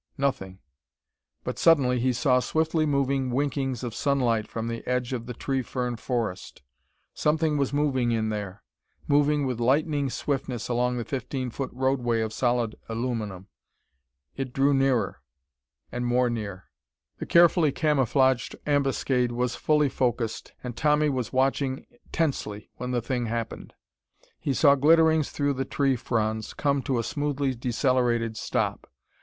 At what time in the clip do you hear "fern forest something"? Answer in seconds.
5.61-7.55